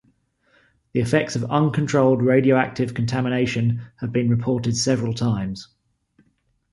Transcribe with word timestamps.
The 0.93 0.99
effects 0.99 1.35
of 1.35 1.43
uncontrolled 1.51 2.23
radioactive 2.23 2.95
contamination 2.95 3.81
have 3.97 4.11
been 4.11 4.29
reported 4.29 4.75
several 4.75 5.13
times. 5.13 5.67